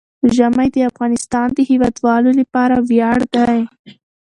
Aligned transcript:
ژمی 0.35 0.69
د 0.75 0.77
افغانستان 0.91 1.47
د 1.53 1.59
هیوادوالو 1.69 2.31
لپاره 2.39 2.75
ویاړ 2.89 3.19
دی. 3.35 3.61